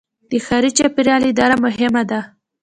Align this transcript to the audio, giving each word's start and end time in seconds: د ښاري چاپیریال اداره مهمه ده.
د 0.29 0.31
ښاري 0.45 0.71
چاپیریال 0.77 1.21
اداره 1.31 1.55
مهمه 1.65 2.03
ده. 2.09 2.19